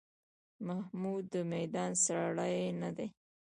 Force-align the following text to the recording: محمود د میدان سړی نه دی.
محمود 0.67 1.23
د 1.33 1.35
میدان 1.51 1.91
سړی 2.05 2.57
نه 2.81 2.89
دی. 2.97 3.07